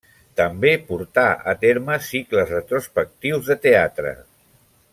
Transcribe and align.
També 0.39 0.69
portà 0.87 1.25
a 1.51 1.55
terme 1.65 1.99
cicles 2.07 2.55
retrospectius 2.55 3.51
de 3.53 3.59
teatre. 3.67 4.15